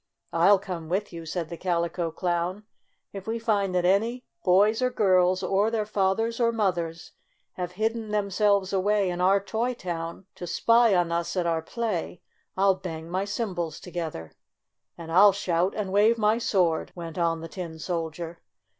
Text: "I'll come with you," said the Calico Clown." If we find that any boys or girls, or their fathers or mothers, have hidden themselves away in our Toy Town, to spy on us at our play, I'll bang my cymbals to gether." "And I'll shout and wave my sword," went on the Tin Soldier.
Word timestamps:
"I'll 0.33 0.57
come 0.57 0.89
with 0.89 1.13
you," 1.13 1.27
said 1.27 1.49
the 1.49 1.57
Calico 1.57 2.09
Clown." 2.09 2.63
If 3.13 3.27
we 3.27 3.37
find 3.37 3.75
that 3.75 3.85
any 3.85 4.25
boys 4.43 4.81
or 4.81 4.89
girls, 4.89 5.43
or 5.43 5.69
their 5.69 5.85
fathers 5.85 6.39
or 6.39 6.51
mothers, 6.51 7.11
have 7.53 7.73
hidden 7.73 8.09
themselves 8.09 8.73
away 8.73 9.11
in 9.11 9.21
our 9.21 9.39
Toy 9.39 9.75
Town, 9.75 10.25
to 10.33 10.47
spy 10.47 10.95
on 10.95 11.11
us 11.11 11.37
at 11.37 11.45
our 11.45 11.61
play, 11.61 12.19
I'll 12.57 12.73
bang 12.73 13.11
my 13.11 13.25
cymbals 13.25 13.79
to 13.81 13.91
gether." 13.91 14.31
"And 14.97 15.11
I'll 15.11 15.33
shout 15.33 15.75
and 15.75 15.91
wave 15.93 16.17
my 16.17 16.39
sword," 16.39 16.91
went 16.95 17.19
on 17.19 17.41
the 17.41 17.47
Tin 17.47 17.77
Soldier. 17.77 18.41